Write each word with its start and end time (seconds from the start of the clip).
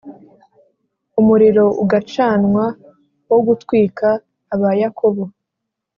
Umuriro 1.19 1.65
ugacanwa 1.83 2.65
wo 3.29 3.39
gutwika 3.47 4.07
Abayakobo 4.53 5.23